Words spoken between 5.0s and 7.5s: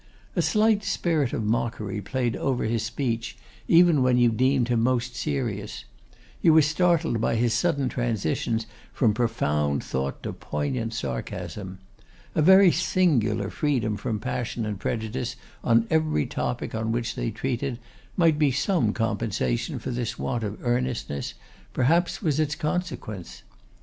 serious; you were startled by